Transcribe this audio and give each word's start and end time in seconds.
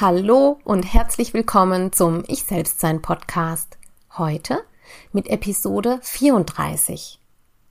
Hallo 0.00 0.58
und 0.64 0.84
herzlich 0.84 1.34
willkommen 1.34 1.92
zum 1.92 2.24
Ich 2.26 2.44
Selbstsein 2.44 3.02
Podcast. 3.02 3.76
Heute 4.16 4.64
mit 5.12 5.28
Episode 5.28 5.98
34. 6.00 7.20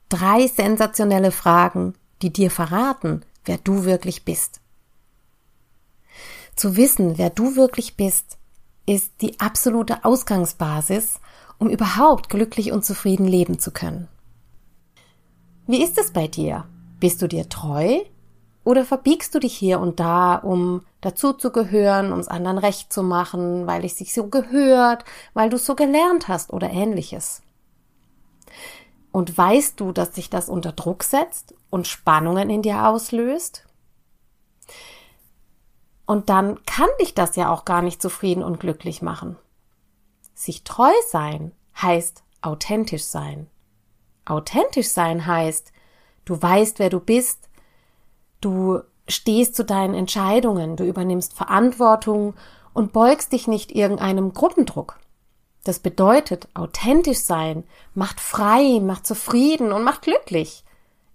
Drei 0.10 0.46
sensationelle 0.46 1.32
Fragen, 1.32 1.96
die 2.22 2.32
dir 2.32 2.52
verraten, 2.52 3.26
wer 3.46 3.58
du 3.58 3.84
wirklich 3.84 4.26
bist. 4.26 4.62
Zu 6.56 6.76
wissen, 6.76 7.18
wer 7.18 7.32
du 7.32 7.56
wirklich 7.56 7.98
bist, 7.98 8.38
ist 8.86 9.12
die 9.22 9.40
absolute 9.40 10.06
Ausgangsbasis, 10.06 11.20
um 11.58 11.68
überhaupt 11.68 12.30
glücklich 12.30 12.72
und 12.72 12.86
zufrieden 12.86 13.26
leben 13.26 13.58
zu 13.58 13.72
können. 13.72 14.08
Wie 15.66 15.82
ist 15.82 15.98
es 15.98 16.14
bei 16.14 16.28
dir? 16.28 16.66
Bist 17.00 17.24
du 17.24 17.28
dir 17.28 17.50
treu 17.50 18.02
oder 18.64 18.86
verbiegst 18.86 19.34
du 19.34 19.40
dich 19.40 19.56
hier 19.56 19.80
und 19.80 20.00
da, 20.00 20.36
um 20.36 20.86
dazuzugehören, 21.02 22.12
um 22.12 22.20
es 22.20 22.28
anderen 22.28 22.58
recht 22.58 22.92
zu 22.92 23.04
machen, 23.04 23.68
weil 23.68 23.86
es 23.86 23.98
sich 23.98 24.14
so 24.14 24.28
gehört, 24.28 25.06
weil 25.34 25.50
du 25.50 25.56
es 25.56 25.66
so 25.66 25.76
gelernt 25.76 26.28
hast 26.28 26.52
oder 26.52 26.70
ähnliches? 26.70 27.42
Und 29.12 29.36
weißt 29.38 29.80
du, 29.80 29.92
dass 29.92 30.14
sich 30.14 30.30
das 30.30 30.50
unter 30.50 30.72
Druck 30.72 31.04
setzt 31.04 31.56
und 31.70 31.88
Spannungen 31.88 32.50
in 32.50 32.62
dir 32.62 32.88
auslöst? 32.88 33.66
Und 36.06 36.30
dann 36.30 36.64
kann 36.66 36.90
dich 37.00 37.14
das 37.14 37.36
ja 37.36 37.52
auch 37.52 37.66
gar 37.66 37.82
nicht 37.82 38.02
zufrieden 38.02 38.44
und 38.44 38.60
glücklich 38.60 39.02
machen. 39.02 39.38
Sich 40.34 40.64
treu 40.64 40.92
sein 41.08 41.52
heißt 41.82 42.24
authentisch 42.42 43.04
sein. 43.04 43.48
Authentisch 44.26 44.90
sein 44.90 45.26
heißt, 45.26 45.72
du 46.26 46.42
weißt, 46.42 46.80
wer 46.80 46.90
du 46.90 47.00
bist, 47.00 47.49
Du 48.42 48.82
stehst 49.08 49.56
zu 49.56 49.66
deinen 49.66 49.94
Entscheidungen, 49.94 50.76
du 50.76 50.86
übernimmst 50.86 51.34
Verantwortung 51.34 52.36
und 52.74 52.94
beugst 52.94 53.32
dich 53.34 53.48
nicht 53.48 53.72
irgendeinem 53.72 54.34
Gruppendruck. 54.34 55.00
Das 55.64 55.80
bedeutet, 55.80 56.48
authentisch 56.54 57.20
sein 57.20 57.64
macht 57.94 58.20
frei, 58.20 58.80
macht 58.82 59.06
zufrieden 59.06 59.72
und 59.72 59.84
macht 59.84 60.04
glücklich. 60.04 60.64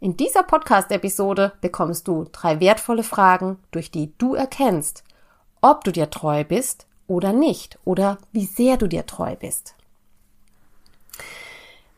In 0.01 0.17
dieser 0.17 0.43
Podcast-Episode 0.43 1.53
bekommst 1.63 2.07
du 2.09 2.27
drei 2.31 2.61
wertvolle 2.61 3.05
Fragen, 3.05 3.59
durch 3.71 3.91
die 3.91 4.13
du 4.19 4.35
erkennst, 4.35 5.03
ob 5.63 5.83
du 5.83 5.93
dir 5.93 6.11
treu 6.11 6.45
bist 6.45 6.87
oder 7.07 7.33
nicht 7.33 7.79
oder 7.85 8.19
wie 8.33 8.45
sehr 8.45 8.77
du 8.77 8.87
dir 8.87 9.07
treu 9.07 9.35
bist. 9.37 9.75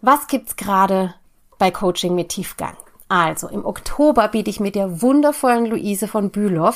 Was 0.03 0.29
gibt's 0.29 0.55
gerade 0.55 1.15
bei 1.59 1.73
Coaching 1.73 2.15
mit 2.15 2.29
Tiefgang? 2.29 2.77
Also, 3.09 3.49
im 3.49 3.65
Oktober 3.65 4.29
biete 4.29 4.51
ich 4.51 4.61
mit 4.61 4.75
der 4.75 5.01
wundervollen 5.01 5.67
Luise 5.67 6.09
von 6.09 6.31
Bülow 6.31 6.75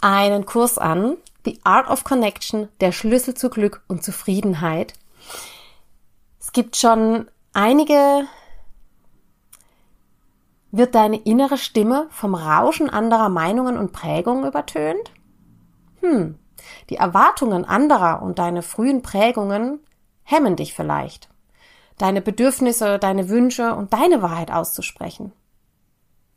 einen 0.00 0.46
Kurs 0.46 0.78
an, 0.78 1.16
The 1.44 1.58
Art 1.64 1.88
of 1.88 2.04
Connection, 2.04 2.68
der 2.80 2.92
Schlüssel 2.92 3.34
zu 3.34 3.48
Glück 3.48 3.82
und 3.88 4.04
Zufriedenheit. 4.04 4.92
Es 6.38 6.52
gibt 6.52 6.76
schon 6.76 7.28
einige, 7.54 8.26
wird 10.70 10.94
deine 10.94 11.16
innere 11.16 11.56
Stimme 11.56 12.08
vom 12.10 12.34
Rauschen 12.34 12.90
anderer 12.90 13.30
Meinungen 13.30 13.78
und 13.78 13.92
Prägungen 13.92 14.46
übertönt? 14.46 15.12
Hm, 16.00 16.38
die 16.90 16.96
Erwartungen 16.96 17.64
anderer 17.64 18.22
und 18.22 18.38
deine 18.38 18.62
frühen 18.62 19.00
Prägungen 19.00 19.80
hemmen 20.22 20.56
dich 20.56 20.74
vielleicht 20.74 21.30
deine 21.98 22.22
Bedürfnisse, 22.22 22.98
deine 22.98 23.28
Wünsche 23.28 23.74
und 23.74 23.92
deine 23.92 24.22
Wahrheit 24.22 24.50
auszusprechen. 24.50 25.32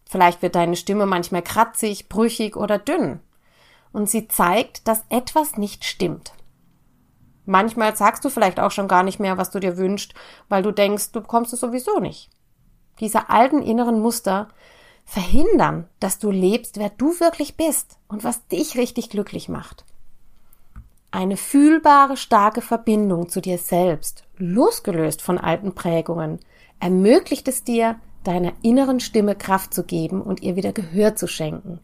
Vielleicht 0.09 0.41
wird 0.41 0.55
deine 0.55 0.75
Stimme 0.75 1.05
manchmal 1.05 1.41
kratzig, 1.41 2.09
brüchig 2.09 2.57
oder 2.57 2.77
dünn. 2.77 3.21
Und 3.93 4.09
sie 4.09 4.27
zeigt, 4.27 4.87
dass 4.87 5.05
etwas 5.09 5.57
nicht 5.57 5.85
stimmt. 5.85 6.33
Manchmal 7.45 7.95
sagst 7.95 8.23
du 8.23 8.29
vielleicht 8.29 8.59
auch 8.59 8.71
schon 8.71 8.87
gar 8.87 9.03
nicht 9.03 9.19
mehr, 9.19 9.37
was 9.37 9.51
du 9.51 9.59
dir 9.59 9.77
wünschst, 9.77 10.13
weil 10.49 10.63
du 10.63 10.71
denkst, 10.71 11.11
du 11.11 11.21
bekommst 11.21 11.53
es 11.53 11.59
sowieso 11.59 11.99
nicht. 11.99 12.29
Diese 12.99 13.29
alten 13.29 13.61
inneren 13.61 13.99
Muster 13.99 14.49
verhindern, 15.05 15.89
dass 15.99 16.19
du 16.19 16.31
lebst, 16.31 16.77
wer 16.77 16.89
du 16.89 17.19
wirklich 17.19 17.57
bist 17.57 17.97
und 18.07 18.23
was 18.23 18.47
dich 18.47 18.77
richtig 18.77 19.09
glücklich 19.09 19.49
macht. 19.49 19.85
Eine 21.13 21.35
fühlbare, 21.35 22.15
starke 22.15 22.61
Verbindung 22.61 23.27
zu 23.27 23.41
dir 23.41 23.57
selbst, 23.57 24.23
losgelöst 24.37 25.21
von 25.21 25.37
alten 25.37 25.75
Prägungen, 25.75 26.39
ermöglicht 26.79 27.49
es 27.49 27.65
dir, 27.65 27.99
deiner 28.23 28.53
inneren 28.61 29.01
Stimme 29.01 29.35
Kraft 29.35 29.73
zu 29.73 29.83
geben 29.83 30.21
und 30.21 30.41
ihr 30.41 30.55
wieder 30.55 30.71
Gehör 30.71 31.17
zu 31.17 31.27
schenken. 31.27 31.81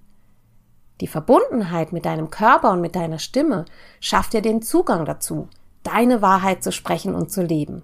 Die 1.02 1.08
Verbundenheit 1.08 1.92
mit 1.92 2.06
deinem 2.06 2.30
Körper 2.30 2.72
und 2.72 2.80
mit 2.80 2.96
deiner 2.96 3.20
Stimme 3.20 3.66
schafft 4.00 4.32
dir 4.32 4.42
den 4.42 4.62
Zugang 4.62 5.04
dazu, 5.04 5.50
deine 5.84 6.22
Wahrheit 6.22 6.64
zu 6.64 6.72
sprechen 6.72 7.14
und 7.14 7.30
zu 7.30 7.44
leben. 7.44 7.84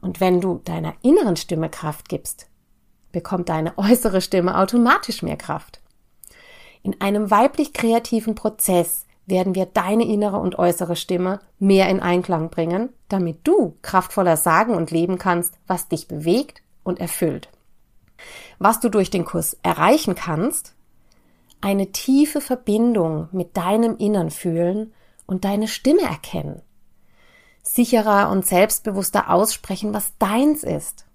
Und 0.00 0.20
wenn 0.20 0.40
du 0.40 0.60
deiner 0.64 0.94
inneren 1.02 1.36
Stimme 1.36 1.70
Kraft 1.70 2.08
gibst, 2.08 2.48
bekommt 3.12 3.48
deine 3.48 3.78
äußere 3.78 4.20
Stimme 4.20 4.58
automatisch 4.58 5.22
mehr 5.22 5.36
Kraft. 5.36 5.80
In 6.82 7.00
einem 7.00 7.30
weiblich 7.30 7.72
kreativen 7.72 8.34
Prozess 8.34 9.05
werden 9.26 9.54
wir 9.54 9.66
deine 9.66 10.04
innere 10.04 10.38
und 10.38 10.58
äußere 10.58 10.96
Stimme 10.96 11.40
mehr 11.58 11.88
in 11.88 12.00
Einklang 12.00 12.50
bringen, 12.50 12.90
damit 13.08 13.40
du 13.44 13.76
kraftvoller 13.82 14.36
sagen 14.36 14.74
und 14.74 14.90
leben 14.90 15.18
kannst, 15.18 15.54
was 15.66 15.88
dich 15.88 16.08
bewegt 16.08 16.62
und 16.84 17.00
erfüllt 17.00 17.48
was 18.58 18.80
du 18.80 18.88
durch 18.88 19.10
den 19.10 19.24
Kurs 19.24 19.56
erreichen 19.62 20.14
kannst, 20.14 20.74
eine 21.60 21.92
tiefe 21.92 22.40
Verbindung 22.40 23.28
mit 23.32 23.56
deinem 23.56 23.96
Innern 23.96 24.30
fühlen 24.30 24.92
und 25.26 25.44
deine 25.44 25.68
Stimme 25.68 26.02
erkennen. 26.02 26.62
Sicherer 27.62 28.30
und 28.30 28.46
selbstbewusster 28.46 29.30
aussprechen, 29.30 29.92
was 29.92 30.16
deins 30.18 30.62
ist. 30.62 31.06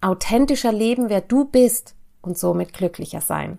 Authentischer 0.00 0.72
leben, 0.72 1.08
wer 1.08 1.20
du 1.20 1.44
bist 1.44 1.94
und 2.22 2.38
somit 2.38 2.72
glücklicher 2.72 3.20
sein. 3.20 3.58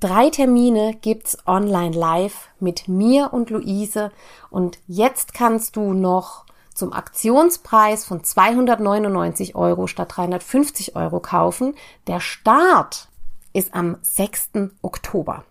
Drei 0.00 0.30
Termine 0.30 0.94
gibt's 0.94 1.36
online 1.46 1.94
live 1.94 2.48
mit 2.58 2.88
mir 2.88 3.34
und 3.34 3.50
Luise 3.50 4.10
und 4.48 4.78
jetzt 4.86 5.34
kannst 5.34 5.76
du 5.76 5.92
noch 5.92 6.46
zum 6.72 6.94
Aktionspreis 6.94 8.06
von 8.06 8.24
299 8.24 9.56
Euro 9.56 9.86
statt 9.86 10.16
350 10.16 10.96
Euro 10.96 11.20
kaufen. 11.20 11.74
Der 12.06 12.18
Start 12.18 13.08
ist 13.52 13.74
am 13.74 13.98
6. 14.00 14.70
Oktober. 14.80 15.44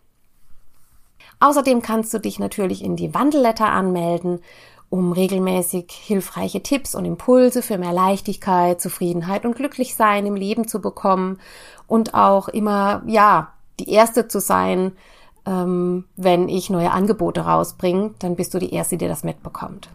Außerdem 1.39 1.83
kannst 1.83 2.11
du 2.15 2.17
dich 2.17 2.39
natürlich 2.39 2.83
in 2.83 2.95
die 2.95 3.13
Wandelletter 3.13 3.67
anmelden, 3.67 4.41
um 4.89 5.11
regelmäßig 5.11 5.91
hilfreiche 5.91 6.63
Tipps 6.63 6.95
und 6.95 7.05
Impulse 7.05 7.61
für 7.61 7.77
mehr 7.77 7.93
Leichtigkeit, 7.93 8.81
Zufriedenheit 8.81 9.45
und 9.45 9.55
Glücklichsein 9.55 10.25
im 10.25 10.35
Leben 10.35 10.67
zu 10.67 10.81
bekommen 10.81 11.39
und 11.85 12.15
auch 12.15 12.47
immer, 12.47 13.03
ja, 13.05 13.53
die 13.79 13.89
Erste 13.89 14.27
zu 14.27 14.39
sein, 14.39 14.93
ähm, 15.45 16.05
wenn 16.15 16.49
ich 16.49 16.69
neue 16.69 16.91
Angebote 16.91 17.41
rausbringe, 17.41 18.13
dann 18.19 18.35
bist 18.35 18.53
du 18.53 18.59
die 18.59 18.73
Erste, 18.73 18.97
die 18.97 19.07
das 19.07 19.23
mitbekommt. 19.23 19.89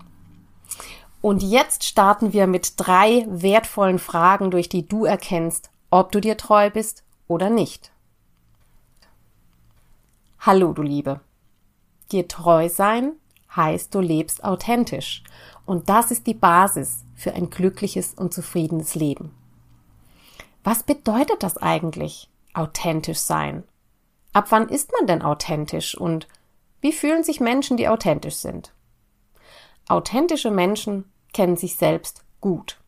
Und 1.20 1.42
jetzt 1.42 1.84
starten 1.84 2.32
wir 2.32 2.46
mit 2.46 2.74
drei 2.76 3.26
wertvollen 3.28 3.98
Fragen, 3.98 4.50
durch 4.50 4.68
die 4.68 4.86
du 4.86 5.04
erkennst, 5.04 5.70
ob 5.90 6.12
du 6.12 6.20
dir 6.20 6.36
treu 6.36 6.70
bist 6.70 7.04
oder 7.28 7.48
nicht. 7.48 7.92
Hallo, 10.40 10.72
du 10.72 10.82
Liebe. 10.82 11.20
Dir 12.12 12.28
treu 12.28 12.68
sein 12.68 13.12
heißt, 13.56 13.94
du 13.94 14.00
lebst 14.00 14.44
authentisch. 14.44 15.22
Und 15.64 15.88
das 15.88 16.10
ist 16.10 16.26
die 16.26 16.34
Basis, 16.34 17.04
für 17.14 17.32
ein 17.32 17.48
glückliches 17.48 18.14
und 18.14 18.34
zufriedenes 18.34 18.94
Leben. 18.94 19.34
Was 20.62 20.82
bedeutet 20.82 21.42
das 21.42 21.56
eigentlich, 21.56 22.28
authentisch 22.52 23.18
sein? 23.18 23.64
Ab 24.34 24.46
wann 24.50 24.68
ist 24.68 24.92
man 24.92 25.06
denn 25.06 25.22
authentisch 25.22 25.96
und 25.96 26.28
wie 26.80 26.92
fühlen 26.92 27.24
sich 27.24 27.40
Menschen, 27.40 27.78
die 27.78 27.88
authentisch 27.88 28.34
sind? 28.34 28.74
Authentische 29.88 30.50
Menschen 30.50 31.04
kennen 31.32 31.56
sich 31.56 31.76
selbst 31.76 32.24
gut. 32.40 32.80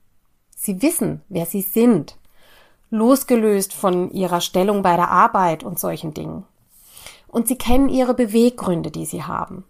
Sie 0.55 0.83
wissen, 0.83 1.23
wer 1.29 1.47
sie 1.47 1.63
sind, 1.63 2.19
losgelöst 2.91 3.73
von 3.73 4.11
ihrer 4.11 4.41
Stellung 4.41 4.83
bei 4.83 4.97
der 4.97 5.11
Arbeit 5.11 5.63
und 5.63 5.79
solchen 5.79 6.13
Dingen. 6.13 6.45
Und 7.29 7.47
sie 7.47 7.57
kennen 7.57 7.89
ihre 7.89 8.15
Beweggründe, 8.15 8.91
die 8.91 9.07
sie 9.07 9.23
haben. 9.23 9.65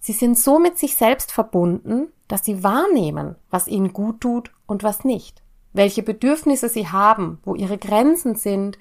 Sie 0.00 0.12
sind 0.12 0.38
so 0.38 0.58
mit 0.58 0.76
sich 0.76 0.96
selbst 0.96 1.30
verbunden, 1.30 2.08
dass 2.26 2.44
sie 2.44 2.64
wahrnehmen, 2.64 3.36
was 3.48 3.68
ihnen 3.68 3.92
gut 3.92 4.20
tut 4.20 4.50
und 4.66 4.82
was 4.82 5.04
nicht, 5.04 5.42
welche 5.72 6.02
Bedürfnisse 6.02 6.68
sie 6.68 6.88
haben, 6.88 7.38
wo 7.44 7.54
ihre 7.54 7.78
Grenzen 7.78 8.34
sind, 8.34 8.76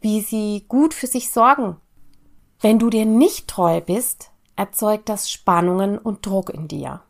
wie 0.00 0.20
sie 0.20 0.64
gut 0.68 0.94
für 0.94 1.06
sich 1.06 1.30
sorgen. 1.30 1.76
Wenn 2.60 2.78
du 2.78 2.90
dir 2.90 3.04
nicht 3.04 3.48
treu 3.48 3.80
bist, 3.80 4.30
erzeugt 4.56 5.08
das 5.08 5.30
Spannungen 5.30 5.98
und 5.98 6.24
Druck 6.24 6.50
in 6.50 6.68
dir. 6.68 7.02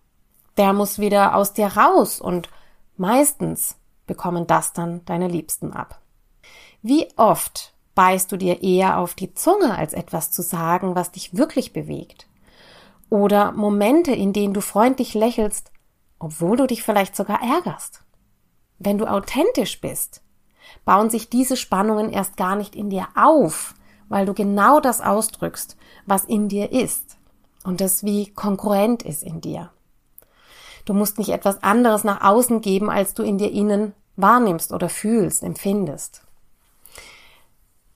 Der 0.57 0.73
muss 0.73 0.99
wieder 0.99 1.37
aus 1.37 1.53
dir 1.53 1.69
raus 1.69 2.21
und 2.21 2.49
meistens 2.97 3.77
bekommen 4.07 4.47
das 4.47 4.73
dann 4.73 5.05
deine 5.05 5.29
Liebsten 5.29 5.73
ab. 5.73 6.01
Wie 6.83 7.09
oft 7.17 7.75
beißt 7.95 8.31
du 8.31 8.37
dir 8.37 8.63
eher 8.63 8.99
auf 8.99 9.15
die 9.15 9.35
Zunge, 9.35 9.77
als 9.77 9.93
etwas 9.93 10.31
zu 10.31 10.43
sagen, 10.43 10.95
was 10.95 11.13
dich 11.13 11.37
wirklich 11.37 11.73
bewegt? 11.73 12.29
Oder 13.11 13.53
Momente, 13.53 14.13
in 14.13 14.33
denen 14.33 14.55
du 14.55 14.61
freundlich 14.61 15.15
lächelst, 15.15 15.73
obwohl 16.19 16.57
du 16.57 16.67
dich 16.67 16.83
vielleicht 16.83 17.15
sogar 17.17 17.43
ärgerst. 17.43 18.03
Wenn 18.79 18.99
du 18.99 19.07
authentisch 19.07 19.81
bist, 19.81 20.23
bauen 20.85 21.11
sich 21.11 21.29
diese 21.29 21.57
Spannungen 21.57 22.11
erst 22.11 22.37
gar 22.37 22.57
nicht 22.57 22.75
in 22.75 22.91
dir 22.91 23.09
auf, 23.15 23.75
weil 24.09 24.27
du 24.27 24.35
genau 24.35 24.81
das 24.81 25.01
ausdrückst, 25.01 25.77
was 26.07 26.25
in 26.25 26.49
dir 26.49 26.73
ist 26.73 27.17
und 27.65 27.81
das 27.81 28.05
wie 28.05 28.33
konkurrent 28.33 29.03
ist 29.03 29.23
in 29.23 29.41
dir. 29.41 29.71
Du 30.85 30.95
musst 30.95 31.19
nicht 31.19 31.31
etwas 31.31 31.63
anderes 31.63 32.05
nach 32.05 32.23
außen 32.23 32.61
geben, 32.61 32.89
als 32.91 33.15
du 33.15 33.23
in 33.23 33.39
dir 33.39 33.51
innen 33.51 33.93
wahrnimmst 34.15 34.73
oder 34.73 34.89
fühlst, 34.89 35.43
empfindest. 35.43 36.23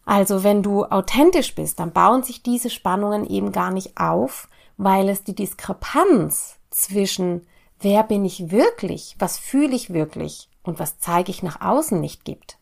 Also 0.04 0.42
wenn 0.42 0.62
du 0.62 0.84
authentisch 0.84 1.54
bist, 1.54 1.78
dann 1.78 1.92
bauen 1.92 2.24
sich 2.24 2.42
diese 2.42 2.68
Spannungen 2.68 3.24
eben 3.28 3.52
gar 3.52 3.70
nicht 3.70 3.96
auf, 3.96 4.48
weil 4.76 5.08
es 5.08 5.22
die 5.22 5.36
Diskrepanz 5.36 6.58
zwischen 6.70 7.46
wer 7.78 8.02
bin 8.02 8.24
ich 8.24 8.50
wirklich, 8.50 9.14
was 9.18 9.38
fühle 9.38 9.76
ich 9.76 9.92
wirklich 9.92 10.48
und 10.62 10.80
was 10.80 10.98
zeige 10.98 11.30
ich 11.30 11.44
nach 11.44 11.60
außen 11.60 12.00
nicht 12.00 12.24
gibt. 12.24 12.58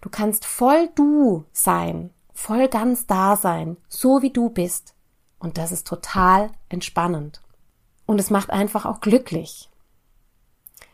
Du 0.00 0.08
kannst 0.10 0.44
voll 0.44 0.88
du 0.94 1.44
sein, 1.52 2.10
voll 2.32 2.68
ganz 2.68 3.06
da 3.06 3.36
sein, 3.36 3.76
so 3.88 4.22
wie 4.22 4.30
du 4.30 4.50
bist. 4.50 4.94
Und 5.38 5.58
das 5.58 5.72
ist 5.72 5.86
total 5.86 6.50
entspannend. 6.68 7.42
Und 8.06 8.20
es 8.20 8.30
macht 8.30 8.50
einfach 8.50 8.86
auch 8.86 9.00
glücklich. 9.00 9.68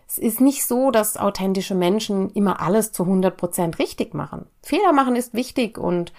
Es 0.09 0.19
ist 0.19 0.41
nicht 0.41 0.67
so, 0.67 0.91
dass 0.91 1.17
authentische 1.17 1.75
Menschen 1.75 2.31
immer 2.31 2.61
alles 2.61 2.93
zu 2.93 3.05
100 3.05 3.37
Prozent 3.37 3.79
richtig 3.79 4.13
machen. 4.15 4.47
Fehler 4.63 4.93
machen 4.93 5.17
ist 5.17 5.33
wichtig 5.33 5.79
und 5.79 6.13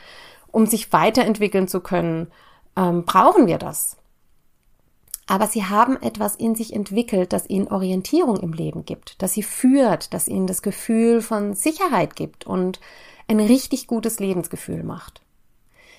um 0.51 0.65
sich 0.65 0.91
weiterentwickeln 0.93 1.67
zu 1.67 1.79
können, 1.79 2.31
ähm, 2.75 3.05
brauchen 3.05 3.47
wir 3.47 3.57
das. 3.57 3.97
Aber 5.27 5.47
sie 5.47 5.65
haben 5.65 6.01
etwas 6.01 6.35
in 6.35 6.55
sich 6.55 6.73
entwickelt, 6.73 7.31
das 7.31 7.49
ihnen 7.49 7.69
Orientierung 7.69 8.37
im 8.37 8.51
Leben 8.53 8.85
gibt, 8.85 9.21
das 9.21 9.33
sie 9.33 9.43
führt, 9.43 10.13
das 10.13 10.27
ihnen 10.27 10.47
das 10.47 10.61
Gefühl 10.61 11.21
von 11.21 11.53
Sicherheit 11.53 12.15
gibt 12.15 12.45
und 12.45 12.81
ein 13.27 13.39
richtig 13.39 13.87
gutes 13.87 14.19
Lebensgefühl 14.19 14.83
macht. 14.83 15.21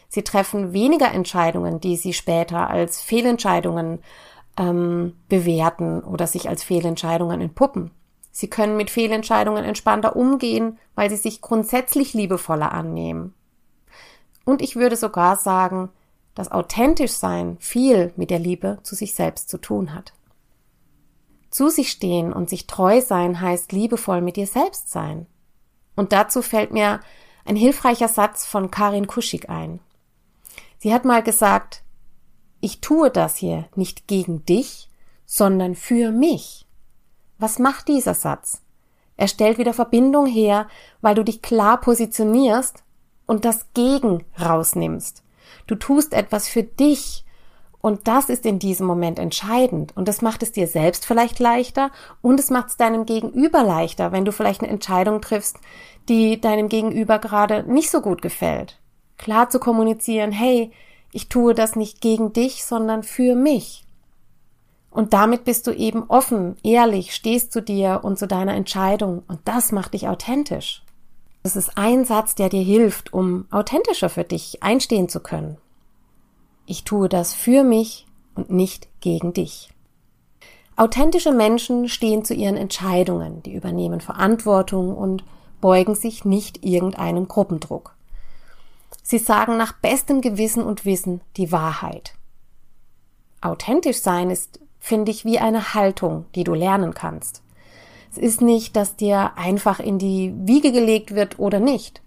Sie 0.08 0.22
treffen 0.22 0.72
weniger 0.72 1.10
Entscheidungen, 1.10 1.80
die 1.80 1.96
sie 1.96 2.12
später 2.12 2.68
als 2.68 3.00
Fehlentscheidungen 3.00 4.00
ähm, 4.56 5.16
bewerten 5.28 6.02
oder 6.02 6.26
sich 6.26 6.48
als 6.48 6.62
Fehlentscheidungen 6.62 7.40
entpuppen. 7.40 7.90
Sie 8.30 8.48
können 8.48 8.76
mit 8.76 8.90
Fehlentscheidungen 8.90 9.64
entspannter 9.64 10.16
umgehen, 10.16 10.78
weil 10.94 11.08
sie 11.08 11.16
sich 11.16 11.40
grundsätzlich 11.40 12.14
liebevoller 12.14 12.72
annehmen. 12.72 13.34
Und 14.44 14.60
ich 14.60 14.76
würde 14.76 14.96
sogar 14.96 15.36
sagen, 15.36 15.90
dass 16.34 16.50
authentisch 16.50 17.12
sein 17.12 17.56
viel 17.60 18.12
mit 18.16 18.30
der 18.30 18.38
Liebe 18.38 18.78
zu 18.82 18.94
sich 18.94 19.14
selbst 19.14 19.48
zu 19.48 19.58
tun 19.58 19.94
hat. 19.94 20.12
Zu 21.50 21.68
sich 21.68 21.90
stehen 21.90 22.32
und 22.32 22.48
sich 22.50 22.66
treu 22.66 23.00
sein 23.00 23.40
heißt 23.40 23.72
liebevoll 23.72 24.20
mit 24.20 24.36
dir 24.36 24.46
selbst 24.46 24.90
sein. 24.90 25.26
Und 25.94 26.12
dazu 26.12 26.42
fällt 26.42 26.72
mir 26.72 27.00
ein 27.44 27.56
hilfreicher 27.56 28.08
Satz 28.08 28.44
von 28.44 28.70
Karin 28.70 29.06
Kuschig 29.06 29.48
ein. 29.48 29.80
Sie 30.78 30.92
hat 30.92 31.04
mal 31.04 31.22
gesagt, 31.22 31.82
ich 32.60 32.80
tue 32.80 33.10
das 33.10 33.36
hier 33.36 33.66
nicht 33.74 34.08
gegen 34.08 34.44
dich, 34.46 34.88
sondern 35.26 35.74
für 35.74 36.10
mich. 36.10 36.66
Was 37.38 37.58
macht 37.58 37.88
dieser 37.88 38.14
Satz? 38.14 38.62
Er 39.16 39.28
stellt 39.28 39.58
wieder 39.58 39.74
Verbindung 39.74 40.26
her, 40.26 40.68
weil 41.00 41.14
du 41.14 41.22
dich 41.22 41.42
klar 41.42 41.80
positionierst 41.80 42.82
und 43.26 43.44
das 43.44 43.66
Gegen 43.74 44.24
rausnimmst. 44.40 45.23
Du 45.66 45.74
tust 45.74 46.12
etwas 46.12 46.48
für 46.48 46.62
dich 46.62 47.24
und 47.80 48.08
das 48.08 48.30
ist 48.30 48.46
in 48.46 48.58
diesem 48.58 48.86
Moment 48.86 49.18
entscheidend. 49.18 49.94
Und 49.94 50.08
das 50.08 50.22
macht 50.22 50.42
es 50.42 50.52
dir 50.52 50.66
selbst 50.66 51.04
vielleicht 51.04 51.38
leichter 51.38 51.90
und 52.22 52.40
es 52.40 52.48
macht 52.48 52.68
es 52.68 52.76
deinem 52.78 53.04
Gegenüber 53.04 53.62
leichter, 53.62 54.10
wenn 54.10 54.24
du 54.24 54.32
vielleicht 54.32 54.62
eine 54.62 54.70
Entscheidung 54.70 55.20
triffst, 55.20 55.58
die 56.08 56.40
deinem 56.40 56.70
Gegenüber 56.70 57.18
gerade 57.18 57.62
nicht 57.70 57.90
so 57.90 58.00
gut 58.00 58.22
gefällt. 58.22 58.80
Klar 59.18 59.50
zu 59.50 59.58
kommunizieren, 59.58 60.32
hey, 60.32 60.70
ich 61.12 61.28
tue 61.28 61.54
das 61.54 61.76
nicht 61.76 62.00
gegen 62.00 62.32
dich, 62.32 62.64
sondern 62.64 63.02
für 63.02 63.34
mich. 63.34 63.84
Und 64.90 65.12
damit 65.12 65.44
bist 65.44 65.66
du 65.66 65.72
eben 65.72 66.04
offen, 66.08 66.56
ehrlich, 66.62 67.14
stehst 67.14 67.52
zu 67.52 67.60
dir 67.60 68.00
und 68.02 68.18
zu 68.18 68.26
deiner 68.26 68.54
Entscheidung 68.54 69.24
und 69.28 69.40
das 69.44 69.72
macht 69.72 69.94
dich 69.94 70.08
authentisch. 70.08 70.83
Das 71.44 71.56
ist 71.56 71.76
ein 71.76 72.06
Satz, 72.06 72.34
der 72.34 72.48
dir 72.48 72.62
hilft, 72.62 73.12
um 73.12 73.46
authentischer 73.50 74.08
für 74.08 74.24
dich 74.24 74.62
einstehen 74.62 75.10
zu 75.10 75.20
können. 75.20 75.58
Ich 76.64 76.84
tue 76.84 77.10
das 77.10 77.34
für 77.34 77.64
mich 77.64 78.06
und 78.34 78.48
nicht 78.50 78.88
gegen 79.00 79.34
dich. 79.34 79.70
Authentische 80.74 81.32
Menschen 81.32 81.90
stehen 81.90 82.24
zu 82.24 82.32
ihren 82.32 82.56
Entscheidungen, 82.56 83.42
die 83.42 83.52
übernehmen 83.52 84.00
Verantwortung 84.00 84.96
und 84.96 85.22
beugen 85.60 85.94
sich 85.94 86.24
nicht 86.24 86.64
irgendeinem 86.64 87.28
Gruppendruck. 87.28 87.94
Sie 89.02 89.18
sagen 89.18 89.58
nach 89.58 89.74
bestem 89.74 90.22
Gewissen 90.22 90.62
und 90.62 90.86
Wissen 90.86 91.20
die 91.36 91.52
Wahrheit. 91.52 92.14
Authentisch 93.42 93.98
sein 93.98 94.30
ist, 94.30 94.60
finde 94.80 95.12
ich, 95.12 95.26
wie 95.26 95.38
eine 95.38 95.74
Haltung, 95.74 96.24
die 96.34 96.44
du 96.44 96.54
lernen 96.54 96.94
kannst. 96.94 97.43
Es 98.14 98.18
ist 98.18 98.40
nicht, 98.40 98.76
dass 98.76 98.94
dir 98.94 99.32
einfach 99.36 99.80
in 99.80 99.98
die 99.98 100.32
Wiege 100.36 100.70
gelegt 100.70 101.16
wird 101.16 101.40
oder 101.40 101.58
nicht. 101.58 102.00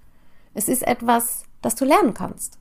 Es 0.53 0.69
ist 0.69 0.87
etwas, 0.87 1.43
das 1.61 1.75
du 1.75 1.83
lernen 1.83 2.13
kannst. 2.13 2.57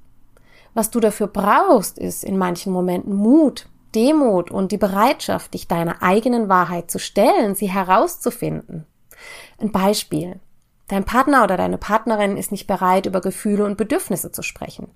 Was 0.74 0.90
du 0.90 0.98
dafür 0.98 1.28
brauchst, 1.28 1.96
ist 1.96 2.24
in 2.24 2.38
manchen 2.38 2.72
Momenten 2.72 3.14
Mut, 3.14 3.68
Demut 3.94 4.50
und 4.50 4.72
die 4.72 4.78
Bereitschaft, 4.78 5.54
dich 5.54 5.68
deiner 5.68 6.02
eigenen 6.02 6.48
Wahrheit 6.48 6.90
zu 6.90 6.98
stellen, 6.98 7.54
sie 7.54 7.70
herauszufinden. 7.70 8.84
Ein 9.60 9.70
Beispiel. 9.70 10.40
Dein 10.88 11.04
Partner 11.04 11.44
oder 11.44 11.56
deine 11.56 11.78
Partnerin 11.78 12.36
ist 12.36 12.50
nicht 12.50 12.66
bereit, 12.66 13.06
über 13.06 13.20
Gefühle 13.20 13.64
und 13.64 13.76
Bedürfnisse 13.76 14.32
zu 14.32 14.42
sprechen. 14.42 14.88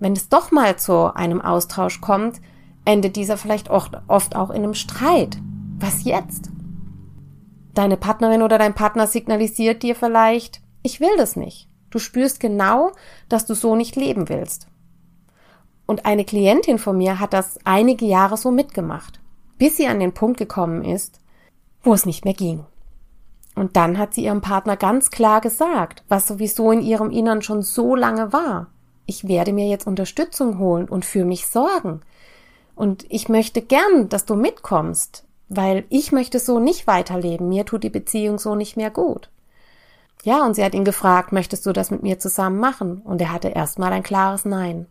Wenn 0.00 0.14
es 0.14 0.28
doch 0.28 0.50
mal 0.50 0.76
zu 0.76 1.14
einem 1.14 1.40
Austausch 1.40 2.00
kommt, 2.00 2.40
endet 2.84 3.14
dieser 3.14 3.36
vielleicht 3.36 3.70
oft 3.70 4.34
auch 4.34 4.50
in 4.50 4.64
einem 4.64 4.74
Streit. 4.74 5.38
Was 5.78 6.02
jetzt? 6.02 6.50
Deine 7.74 7.96
Partnerin 7.96 8.42
oder 8.42 8.56
dein 8.56 8.74
Partner 8.74 9.06
signalisiert 9.06 9.82
dir 9.82 9.96
vielleicht, 9.96 10.62
ich 10.82 11.00
will 11.00 11.16
das 11.16 11.34
nicht. 11.34 11.68
Du 11.90 11.98
spürst 11.98 12.40
genau, 12.40 12.92
dass 13.28 13.46
du 13.46 13.54
so 13.54 13.74
nicht 13.74 13.96
leben 13.96 14.28
willst. 14.28 14.68
Und 15.86 16.06
eine 16.06 16.24
Klientin 16.24 16.78
von 16.78 16.96
mir 16.96 17.20
hat 17.20 17.32
das 17.32 17.58
einige 17.64 18.06
Jahre 18.06 18.36
so 18.36 18.50
mitgemacht, 18.50 19.20
bis 19.58 19.76
sie 19.76 19.86
an 19.86 20.00
den 20.00 20.14
Punkt 20.14 20.38
gekommen 20.38 20.84
ist, 20.84 21.20
wo 21.82 21.92
es 21.92 22.06
nicht 22.06 22.24
mehr 22.24 22.34
ging. 22.34 22.64
Und 23.54 23.76
dann 23.76 23.98
hat 23.98 24.14
sie 24.14 24.24
ihrem 24.24 24.40
Partner 24.40 24.76
ganz 24.76 25.10
klar 25.10 25.40
gesagt, 25.40 26.04
was 26.08 26.26
sowieso 26.26 26.72
in 26.72 26.80
ihrem 26.80 27.10
Innern 27.10 27.42
schon 27.42 27.62
so 27.62 27.94
lange 27.94 28.32
war. 28.32 28.68
Ich 29.06 29.28
werde 29.28 29.52
mir 29.52 29.68
jetzt 29.68 29.86
Unterstützung 29.86 30.58
holen 30.58 30.88
und 30.88 31.04
für 31.04 31.24
mich 31.24 31.46
sorgen. 31.46 32.00
Und 32.74 33.04
ich 33.10 33.28
möchte 33.28 33.62
gern, 33.62 34.08
dass 34.08 34.24
du 34.24 34.34
mitkommst, 34.34 35.24
weil 35.48 35.84
ich 35.88 36.12
möchte 36.12 36.38
so 36.38 36.58
nicht 36.58 36.86
weiterleben. 36.86 37.48
Mir 37.48 37.64
tut 37.64 37.84
die 37.84 37.90
Beziehung 37.90 38.38
so 38.38 38.54
nicht 38.54 38.76
mehr 38.76 38.90
gut. 38.90 39.30
Ja, 40.22 40.44
und 40.44 40.54
sie 40.54 40.64
hat 40.64 40.74
ihn 40.74 40.84
gefragt, 40.84 41.32
möchtest 41.32 41.66
du 41.66 41.72
das 41.72 41.90
mit 41.90 42.02
mir 42.02 42.18
zusammen 42.18 42.58
machen? 42.58 43.02
Und 43.04 43.20
er 43.20 43.32
hatte 43.32 43.48
erstmal 43.48 43.92
ein 43.92 44.02
klares 44.02 44.44
Nein. 44.44 44.86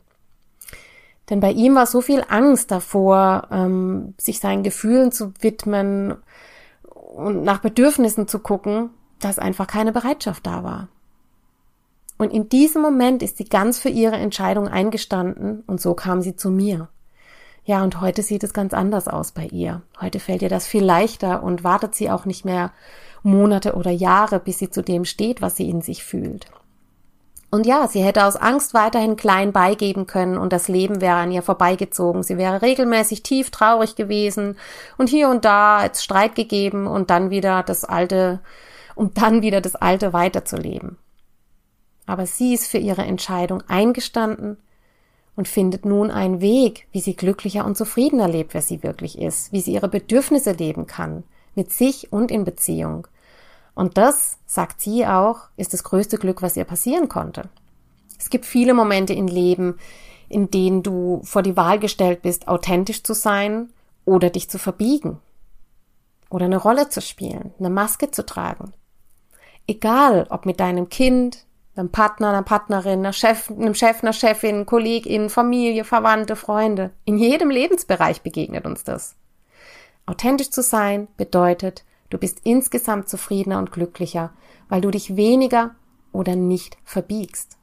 Denn 1.29 1.39
bei 1.39 1.51
ihm 1.51 1.75
war 1.75 1.87
so 1.87 2.01
viel 2.01 2.23
Angst 2.27 2.69
davor, 2.69 3.47
ähm, 3.51 4.13
sich 4.17 4.39
seinen 4.39 4.63
Gefühlen 4.63 5.11
zu 5.11 5.33
widmen 5.39 6.17
und 6.83 7.43
nach 7.43 7.59
Bedürfnissen 7.59 8.27
zu 8.27 8.39
gucken, 8.39 8.89
dass 9.19 9.39
einfach 9.39 9.67
keine 9.67 9.91
Bereitschaft 9.91 10.45
da 10.45 10.63
war. 10.63 10.89
Und 12.17 12.31
in 12.31 12.49
diesem 12.49 12.81
Moment 12.81 13.23
ist 13.23 13.37
sie 13.37 13.45
ganz 13.45 13.79
für 13.79 13.89
ihre 13.89 14.15
Entscheidung 14.15 14.67
eingestanden 14.67 15.63
und 15.65 15.81
so 15.81 15.93
kam 15.93 16.21
sie 16.21 16.35
zu 16.35 16.51
mir. 16.51 16.89
Ja, 17.65 17.83
und 17.83 18.01
heute 18.01 18.23
sieht 18.23 18.43
es 18.43 18.53
ganz 18.53 18.73
anders 18.73 19.07
aus 19.07 19.31
bei 19.31 19.45
ihr. 19.45 19.81
Heute 20.01 20.19
fällt 20.19 20.41
ihr 20.41 20.49
das 20.49 20.67
viel 20.67 20.83
leichter 20.83 21.43
und 21.43 21.63
wartet 21.63 21.95
sie 21.95 22.11
auch 22.11 22.25
nicht 22.25 22.43
mehr 22.43 22.71
Monate 23.23 23.75
oder 23.75 23.91
Jahre, 23.91 24.39
bis 24.39 24.59
sie 24.59 24.69
zu 24.69 24.81
dem 24.81 25.05
steht, 25.05 25.41
was 25.41 25.55
sie 25.55 25.69
in 25.69 25.81
sich 25.81 26.03
fühlt. 26.03 26.47
Und 27.51 27.65
ja, 27.65 27.87
sie 27.87 28.03
hätte 28.03 28.25
aus 28.25 28.35
Angst 28.35 28.73
weiterhin 28.73 29.15
klein 29.15 29.53
beigeben 29.53 30.07
können 30.07 30.37
und 30.37 30.51
das 30.51 30.67
Leben 30.67 31.01
wäre 31.01 31.17
an 31.17 31.31
ihr 31.31 31.43
vorbeigezogen. 31.43 32.23
Sie 32.23 32.37
wäre 32.37 32.63
regelmäßig 32.63 33.23
tief 33.23 33.51
traurig 33.51 33.95
gewesen 33.95 34.57
und 34.97 35.07
hier 35.07 35.29
und 35.29 35.45
da 35.45 35.83
jetzt 35.83 36.03
Streit 36.03 36.35
gegeben 36.35 36.87
und 36.87 37.11
dann 37.11 37.29
wieder 37.29 37.63
das 37.63 37.85
alte, 37.85 38.39
um 38.95 39.13
dann 39.13 39.41
wieder 39.43 39.61
das 39.61 39.75
alte 39.75 40.13
weiterzuleben. 40.13 40.97
Aber 42.07 42.25
sie 42.25 42.55
ist 42.55 42.67
für 42.67 42.79
ihre 42.79 43.03
Entscheidung 43.03 43.61
eingestanden 43.69 44.57
und 45.35 45.47
findet 45.47 45.85
nun 45.85 46.11
einen 46.11 46.41
Weg, 46.41 46.87
wie 46.91 46.99
sie 46.99 47.15
glücklicher 47.15 47.65
und 47.65 47.77
zufriedener 47.77 48.27
lebt, 48.27 48.53
wer 48.53 48.61
sie 48.61 48.83
wirklich 48.83 49.17
ist, 49.17 49.51
wie 49.51 49.61
sie 49.61 49.73
ihre 49.73 49.89
Bedürfnisse 49.89 50.51
leben 50.51 50.87
kann, 50.87 51.23
mit 51.55 51.71
sich 51.71 52.11
und 52.11 52.31
in 52.31 52.43
Beziehung. 52.43 53.07
Und 53.75 53.97
das, 53.97 54.37
sagt 54.45 54.81
sie 54.81 55.05
auch, 55.05 55.49
ist 55.57 55.73
das 55.73 55.83
größte 55.83 56.17
Glück, 56.17 56.41
was 56.41 56.55
ihr 56.55 56.65
passieren 56.65 57.09
konnte. 57.09 57.49
Es 58.19 58.29
gibt 58.29 58.45
viele 58.45 58.73
Momente 58.73 59.13
im 59.13 59.27
Leben, 59.27 59.79
in 60.29 60.51
denen 60.51 60.83
du 60.83 61.21
vor 61.23 61.41
die 61.41 61.57
Wahl 61.57 61.79
gestellt 61.79 62.21
bist, 62.21 62.47
authentisch 62.47 63.03
zu 63.03 63.13
sein 63.13 63.69
oder 64.05 64.29
dich 64.29 64.49
zu 64.49 64.59
verbiegen. 64.59 65.19
Oder 66.29 66.45
eine 66.45 66.57
Rolle 66.57 66.89
zu 66.89 67.01
spielen, 67.01 67.53
eine 67.59 67.69
Maske 67.69 68.11
zu 68.11 68.25
tragen. 68.25 68.73
Egal, 69.67 70.27
ob 70.29 70.45
mit 70.45 70.59
deinem 70.59 70.89
Kind, 70.89 71.45
einem 71.75 71.89
Partner, 71.89 72.29
einer 72.29 72.43
Partnerin, 72.43 72.99
einer 72.99 73.13
Chef, 73.13 73.49
einem 73.49 73.73
Chef, 73.73 74.03
einer 74.03 74.13
Chefin, 74.13 74.65
Kollegin, 74.65 75.29
Familie, 75.29 75.83
Verwandte, 75.83 76.35
Freunde. 76.35 76.91
In 77.05 77.17
jedem 77.17 77.49
Lebensbereich 77.49 78.21
begegnet 78.21 78.65
uns 78.65 78.83
das. 78.83 79.15
Authentisch 80.05 80.51
zu 80.51 80.61
sein 80.61 81.07
bedeutet, 81.17 81.83
Du 82.13 82.19
bist 82.19 82.41
insgesamt 82.43 83.09
zufriedener 83.09 83.57
und 83.57 83.71
glücklicher, 83.71 84.33
weil 84.69 84.81
du 84.81 84.91
dich 84.91 85.15
weniger 85.15 85.73
oder 86.11 86.35
nicht 86.35 86.77
verbiegst. 86.83 87.57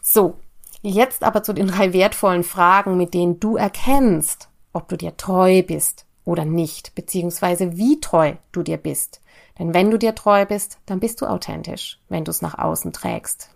So, 0.00 0.38
jetzt 0.80 1.22
aber 1.22 1.42
zu 1.42 1.52
den 1.52 1.66
drei 1.66 1.92
wertvollen 1.92 2.42
Fragen, 2.42 2.96
mit 2.96 3.12
denen 3.12 3.38
du 3.38 3.58
erkennst, 3.58 4.48
ob 4.72 4.88
du 4.88 4.96
dir 4.96 5.14
treu 5.18 5.62
bist 5.62 6.06
oder 6.30 6.44
nicht, 6.44 6.94
beziehungsweise 6.94 7.76
wie 7.76 7.98
treu 7.98 8.34
du 8.52 8.62
dir 8.62 8.76
bist. 8.76 9.20
Denn 9.58 9.74
wenn 9.74 9.90
du 9.90 9.98
dir 9.98 10.14
treu 10.14 10.46
bist, 10.46 10.78
dann 10.86 11.00
bist 11.00 11.20
du 11.20 11.26
authentisch, 11.26 11.98
wenn 12.08 12.24
du 12.24 12.30
es 12.30 12.40
nach 12.40 12.56
außen 12.56 12.92
trägst. 12.92 13.50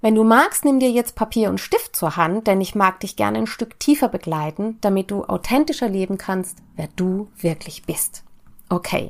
Wenn 0.00 0.14
du 0.14 0.22
magst, 0.22 0.64
nimm 0.64 0.78
dir 0.78 0.92
jetzt 0.92 1.16
Papier 1.16 1.50
und 1.50 1.58
Stift 1.58 1.96
zur 1.96 2.16
Hand, 2.16 2.46
denn 2.46 2.60
ich 2.60 2.76
mag 2.76 3.00
dich 3.00 3.16
gerne 3.16 3.38
ein 3.38 3.46
Stück 3.48 3.80
tiefer 3.80 4.08
begleiten, 4.08 4.78
damit 4.80 5.10
du 5.10 5.24
authentischer 5.24 5.88
leben 5.88 6.18
kannst, 6.18 6.58
wer 6.76 6.88
du 6.94 7.28
wirklich 7.36 7.84
bist. 7.84 8.22
Okay. 8.68 9.08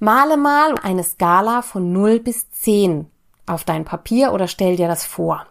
Male 0.00 0.36
mal 0.36 0.74
eine 0.82 1.04
Skala 1.04 1.62
von 1.62 1.92
0 1.92 2.18
bis 2.18 2.50
10 2.50 3.08
auf 3.46 3.62
dein 3.62 3.84
Papier 3.84 4.32
oder 4.32 4.48
stell 4.48 4.74
dir 4.74 4.88
das 4.88 5.04
vor. 5.04 5.46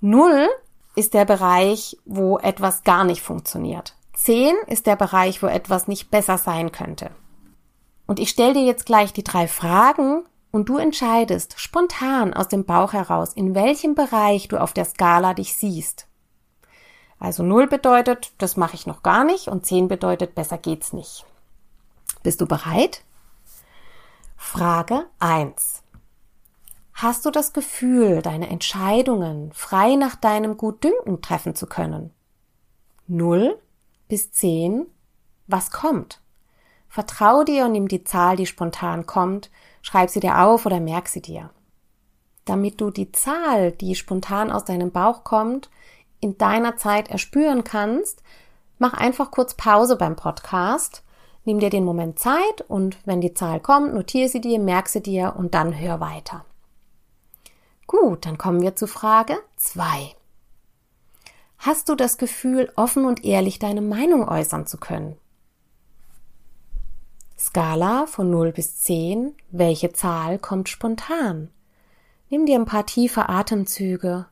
0 0.00 0.48
ist 0.96 1.12
der 1.12 1.26
Bereich, 1.26 1.98
wo 2.06 2.38
etwas 2.38 2.84
gar 2.84 3.04
nicht 3.04 3.20
funktioniert. 3.20 3.94
10 4.22 4.54
ist 4.66 4.86
der 4.86 4.96
Bereich, 4.96 5.42
wo 5.42 5.46
etwas 5.46 5.88
nicht 5.88 6.10
besser 6.10 6.36
sein 6.36 6.72
könnte. 6.72 7.10
Und 8.06 8.20
ich 8.20 8.28
stelle 8.28 8.52
dir 8.52 8.64
jetzt 8.64 8.84
gleich 8.84 9.14
die 9.14 9.24
drei 9.24 9.48
Fragen 9.48 10.24
und 10.50 10.68
du 10.68 10.76
entscheidest 10.76 11.58
spontan 11.58 12.34
aus 12.34 12.48
dem 12.48 12.66
Bauch 12.66 12.92
heraus, 12.92 13.32
in 13.32 13.54
welchem 13.54 13.94
Bereich 13.94 14.48
du 14.48 14.60
auf 14.60 14.74
der 14.74 14.84
Skala 14.84 15.32
dich 15.32 15.54
siehst. 15.54 16.06
Also 17.18 17.42
0 17.42 17.66
bedeutet, 17.66 18.32
das 18.36 18.58
mache 18.58 18.74
ich 18.74 18.86
noch 18.86 19.02
gar 19.02 19.24
nicht 19.24 19.48
und 19.48 19.64
10 19.64 19.88
bedeutet, 19.88 20.34
besser 20.34 20.58
geht's 20.58 20.92
nicht. 20.92 21.24
Bist 22.22 22.42
du 22.42 22.46
bereit? 22.46 23.02
Frage 24.36 25.06
1. 25.18 25.82
Hast 26.92 27.24
du 27.24 27.30
das 27.30 27.54
Gefühl, 27.54 28.20
deine 28.20 28.50
Entscheidungen 28.50 29.50
frei 29.54 29.94
nach 29.94 30.14
deinem 30.14 30.58
Gutdünken 30.58 31.22
treffen 31.22 31.54
zu 31.54 31.66
können? 31.66 32.12
0 33.06 33.58
bis 34.10 34.30
10. 34.32 34.86
Was 35.46 35.70
kommt? 35.70 36.20
Vertrau 36.88 37.42
dir 37.42 37.64
und 37.64 37.72
nimm 37.72 37.88
die 37.88 38.04
Zahl, 38.04 38.36
die 38.36 38.44
spontan 38.44 39.06
kommt, 39.06 39.50
schreib 39.80 40.10
sie 40.10 40.20
dir 40.20 40.40
auf 40.40 40.66
oder 40.66 40.80
merk 40.80 41.08
sie 41.08 41.22
dir. 41.22 41.48
Damit 42.44 42.82
du 42.82 42.90
die 42.90 43.12
Zahl, 43.12 43.72
die 43.72 43.94
spontan 43.94 44.52
aus 44.52 44.66
deinem 44.66 44.90
Bauch 44.90 45.24
kommt, 45.24 45.70
in 46.20 46.36
deiner 46.36 46.76
Zeit 46.76 47.08
erspüren 47.08 47.64
kannst, 47.64 48.22
mach 48.78 48.92
einfach 48.92 49.30
kurz 49.30 49.54
Pause 49.54 49.96
beim 49.96 50.16
Podcast 50.16 51.02
Nimm 51.44 51.58
dir 51.58 51.70
den 51.70 51.84
Moment 51.84 52.18
Zeit 52.18 52.60
und 52.68 52.98
wenn 53.06 53.20
die 53.20 53.34
Zahl 53.34 53.60
kommt, 53.60 53.94
notiere 53.94 54.28
sie 54.28 54.40
dir, 54.40 54.58
merk 54.58 54.88
sie 54.88 55.02
dir 55.02 55.34
und 55.36 55.54
dann 55.54 55.78
hör 55.78 56.00
weiter. 56.00 56.44
Gut, 57.86 58.26
dann 58.26 58.38
kommen 58.38 58.60
wir 58.60 58.76
zu 58.76 58.86
Frage 58.86 59.38
2. 59.56 60.14
Hast 61.62 61.90
du 61.90 61.94
das 61.94 62.16
Gefühl, 62.16 62.72
offen 62.74 63.04
und 63.04 63.22
ehrlich 63.22 63.58
deine 63.58 63.82
Meinung 63.82 64.26
äußern 64.26 64.66
zu 64.66 64.78
können? 64.78 65.18
Skala 67.38 68.06
von 68.06 68.30
0 68.30 68.52
bis 68.52 68.78
10, 68.78 69.34
welche 69.50 69.92
Zahl 69.92 70.38
kommt 70.38 70.70
spontan? 70.70 71.50
Nimm 72.30 72.46
dir 72.46 72.58
ein 72.58 72.64
paar 72.64 72.86
tiefe 72.86 73.28
Atemzüge 73.28 74.26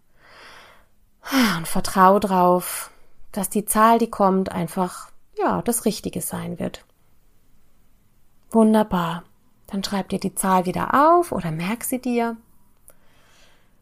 und 1.58 1.68
vertrau 1.68 2.18
drauf, 2.18 2.90
dass 3.32 3.50
die 3.50 3.66
Zahl, 3.66 3.99
die 3.99 4.08
kommt, 4.08 4.50
einfach, 4.50 5.11
ja, 5.37 5.61
das 5.61 5.85
Richtige 5.85 6.23
sein 6.23 6.58
wird. 6.58 6.87
Wunderbar. 8.50 9.25
Dann 9.66 9.85
schreib 9.85 10.08
dir 10.08 10.18
die 10.18 10.35
Zahl 10.35 10.64
wieder 10.64 10.94
auf 10.94 11.32
oder 11.32 11.50
merk 11.50 11.85
sie 11.85 12.00
dir. 12.00 12.38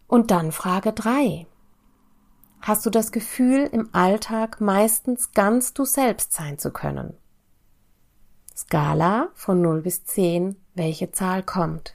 Und 0.08 0.32
dann 0.32 0.50
Frage 0.50 0.92
drei: 0.92 1.46
Hast 2.60 2.84
du 2.84 2.90
das 2.90 3.12
Gefühl, 3.12 3.68
im 3.70 3.88
Alltag 3.92 4.60
meistens 4.60 5.32
ganz 5.32 5.72
du 5.72 5.84
selbst 5.84 6.32
sein 6.32 6.58
zu 6.58 6.70
können? 6.70 7.14
Skala 8.56 9.28
von 9.34 9.60
0 9.60 9.82
bis 9.82 10.04
10, 10.04 10.56
welche 10.74 11.12
Zahl 11.12 11.42
kommt? 11.42 11.94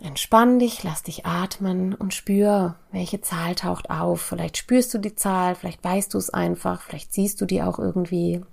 Entspann 0.00 0.58
dich, 0.58 0.82
lass 0.82 1.04
dich 1.04 1.26
atmen 1.26 1.94
und 1.94 2.12
spür, 2.12 2.74
welche 2.90 3.20
Zahl 3.20 3.54
taucht 3.54 3.88
auf. 3.90 4.20
Vielleicht 4.20 4.56
spürst 4.56 4.92
du 4.94 4.98
die 4.98 5.14
Zahl, 5.14 5.54
vielleicht 5.54 5.84
weißt 5.84 6.12
du 6.14 6.18
es 6.18 6.30
einfach, 6.30 6.82
vielleicht 6.82 7.12
siehst 7.12 7.40
du 7.40 7.46
die 7.46 7.62
auch 7.62 7.78
irgendwie. 7.78 8.44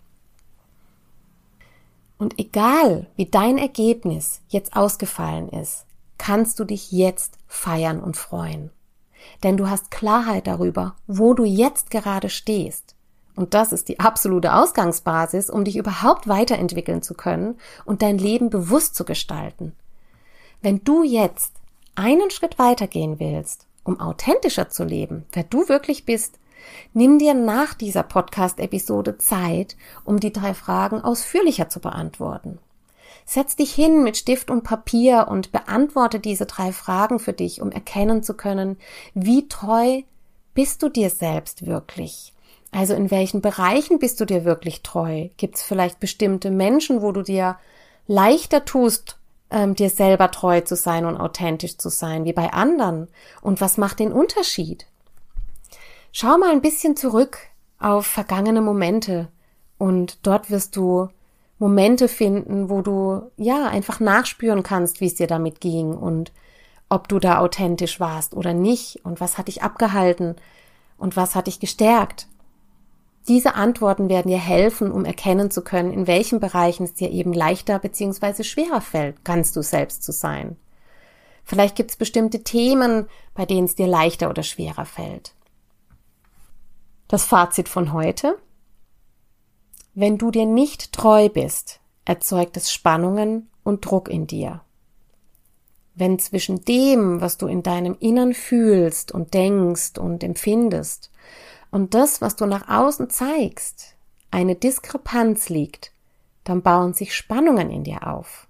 Und 2.19 2.37
egal, 2.37 3.07
wie 3.15 3.25
dein 3.25 3.57
Ergebnis 3.57 4.41
jetzt 4.49 4.75
ausgefallen 4.75 5.49
ist, 5.49 5.85
kannst 6.19 6.59
du 6.59 6.65
dich 6.65 6.91
jetzt 6.91 7.37
feiern 7.47 7.99
und 7.99 8.17
freuen. 8.17 8.71
Denn 9.43 9.57
du 9.57 9.69
hast 9.69 9.91
Klarheit 9.91 10.47
darüber, 10.47 10.95
wo 11.07 11.33
du 11.33 11.43
jetzt 11.43 11.91
gerade 11.91 12.29
stehst. 12.29 12.95
Und 13.35 13.53
das 13.53 13.71
ist 13.71 13.87
die 13.87 13.99
absolute 13.99 14.53
Ausgangsbasis, 14.53 15.49
um 15.49 15.63
dich 15.63 15.77
überhaupt 15.77 16.27
weiterentwickeln 16.27 17.01
zu 17.01 17.13
können 17.13 17.57
und 17.85 18.01
dein 18.01 18.17
Leben 18.17 18.49
bewusst 18.49 18.95
zu 18.95 19.05
gestalten. 19.05 19.73
Wenn 20.61 20.83
du 20.83 21.03
jetzt 21.03 21.53
einen 21.95 22.31
Schritt 22.31 22.59
weitergehen 22.59 23.19
willst, 23.19 23.65
um 23.83 23.99
authentischer 23.99 24.69
zu 24.69 24.83
leben, 24.83 25.25
wer 25.31 25.43
du 25.43 25.69
wirklich 25.69 26.05
bist, 26.05 26.39
Nimm 26.93 27.19
dir 27.19 27.33
nach 27.33 27.73
dieser 27.73 28.03
Podcast-Episode 28.03 29.17
Zeit, 29.17 29.75
um 30.05 30.19
die 30.19 30.33
drei 30.33 30.53
Fragen 30.53 31.01
ausführlicher 31.01 31.69
zu 31.69 31.79
beantworten. 31.79 32.59
Setz 33.29 33.55
dich 33.55 33.71
hin 33.71 34.01
mit 34.01 34.17
Stift 34.17 34.49
und 34.49 34.63
Papier 34.63 35.27
und 35.29 35.51
beantworte 35.51 36.19
diese 36.19 36.47
drei 36.47 36.71
Fragen 36.71 37.19
für 37.19 37.31
dich, 37.31 37.61
um 37.61 37.71
erkennen 37.71 38.23
zu 38.23 38.33
können, 38.33 38.75
wie 39.13 39.47
treu 39.47 40.01
bist 40.55 40.81
du 40.81 40.89
dir 40.89 41.11
selbst 41.11 41.67
wirklich? 41.67 42.33
Also 42.71 42.95
in 42.95 43.11
welchen 43.11 43.41
Bereichen 43.41 43.99
bist 43.99 44.19
du 44.19 44.25
dir 44.25 44.45
wirklich 44.45 44.81
treu? 44.81 45.29
Gibt 45.37 45.57
es 45.57 45.61
vielleicht 45.61 45.99
bestimmte 45.99 46.49
Menschen, 46.49 47.03
wo 47.03 47.11
du 47.11 47.21
dir 47.21 47.59
leichter 48.07 48.65
tust, 48.65 49.19
ähm, 49.51 49.75
dir 49.75 49.91
selber 49.91 50.31
treu 50.31 50.61
zu 50.61 50.75
sein 50.75 51.05
und 51.05 51.15
authentisch 51.15 51.77
zu 51.77 51.89
sein, 51.89 52.25
wie 52.25 52.33
bei 52.33 52.51
anderen? 52.51 53.09
Und 53.43 53.61
was 53.61 53.77
macht 53.77 53.99
den 53.99 54.11
Unterschied? 54.11 54.87
Schau 56.11 56.39
mal 56.39 56.49
ein 56.49 56.61
bisschen 56.61 56.95
zurück 56.95 57.37
auf 57.77 58.07
vergangene 58.07 58.61
Momente 58.61 59.27
und 59.77 60.17
dort 60.25 60.49
wirst 60.49 60.75
du 60.75 61.09
Momente 61.59 62.07
finden, 62.07 62.69
wo 62.69 62.81
du 62.81 63.21
ja 63.37 63.67
einfach 63.67 63.99
nachspüren 63.99 64.63
kannst, 64.63 65.01
wie 65.01 65.07
es 65.07 65.15
dir 65.15 65.27
damit 65.27 65.59
ging 65.59 65.93
und 65.93 66.31
ob 66.87 67.07
du 67.07 67.19
da 67.19 67.39
authentisch 67.39 67.99
warst 67.99 68.33
oder 68.33 68.53
nicht 68.53 69.05
und 69.05 69.21
was 69.21 69.37
hat 69.37 69.47
dich 69.49 69.61
abgehalten 69.61 70.35
und 70.97 71.15
was 71.15 71.35
hat 71.35 71.47
dich 71.47 71.59
gestärkt. 71.59 72.27
Diese 73.27 73.53
Antworten 73.55 74.09
werden 74.09 74.29
dir 74.29 74.39
helfen, 74.39 74.91
um 74.91 75.05
erkennen 75.05 75.51
zu 75.51 75.61
können, 75.61 75.91
in 75.91 76.07
welchen 76.07 76.39
Bereichen 76.39 76.85
es 76.85 76.95
dir 76.95 77.11
eben 77.11 77.33
leichter 77.33 77.77
bzw. 77.77 78.43
schwerer 78.43 78.81
fällt, 78.81 79.23
ganz 79.23 79.51
du 79.51 79.61
selbst 79.61 80.01
zu 80.03 80.11
sein. 80.11 80.55
Vielleicht 81.43 81.75
gibt 81.75 81.91
es 81.91 81.97
bestimmte 81.97 82.43
Themen, 82.43 83.07
bei 83.35 83.45
denen 83.45 83.65
es 83.65 83.75
dir 83.75 83.87
leichter 83.87 84.29
oder 84.29 84.43
schwerer 84.43 84.85
fällt. 84.85 85.33
Das 87.07 87.25
Fazit 87.25 87.67
von 87.67 87.91
heute. 87.91 88.37
Wenn 89.99 90.17
du 90.17 90.31
dir 90.31 90.45
nicht 90.45 90.93
treu 90.93 91.27
bist, 91.27 91.81
erzeugt 92.05 92.55
es 92.55 92.71
Spannungen 92.71 93.49
und 93.65 93.85
Druck 93.85 94.07
in 94.07 94.27
dir. 94.27 94.61
Wenn 95.93 96.19
zwischen 96.19 96.63
dem, 96.63 97.19
was 97.19 97.37
du 97.37 97.47
in 97.47 97.63
deinem 97.63 97.97
Innern 97.99 98.33
fühlst 98.33 99.11
und 99.11 99.33
denkst 99.33 99.97
und 99.97 100.23
empfindest, 100.23 101.11
und 101.69 101.95
das, 101.95 102.21
was 102.21 102.37
du 102.37 102.45
nach 102.45 102.69
außen 102.69 103.09
zeigst, 103.09 103.97
eine 104.31 104.55
Diskrepanz 104.55 105.49
liegt, 105.49 105.91
dann 106.45 106.61
bauen 106.61 106.93
sich 106.93 107.13
Spannungen 107.13 107.69
in 107.69 107.83
dir 107.83 108.07
auf. 108.07 108.47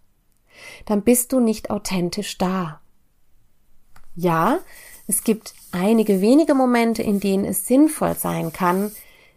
Dann 0.85 1.01
bist 1.01 1.33
du 1.33 1.39
nicht 1.39 1.71
authentisch 1.71 2.37
da. 2.37 2.79
Ja, 4.15 4.59
es 5.07 5.23
gibt 5.23 5.55
einige 5.71 6.21
wenige 6.21 6.53
Momente, 6.53 7.01
in 7.01 7.19
denen 7.19 7.45
es 7.45 7.65
sinnvoll 7.65 8.13
sein 8.13 8.53
kann, 8.53 8.91